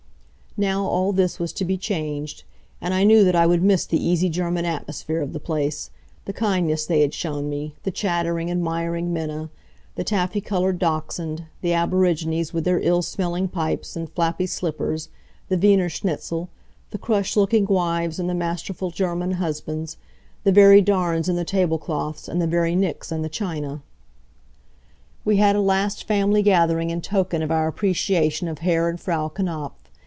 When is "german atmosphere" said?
4.27-5.21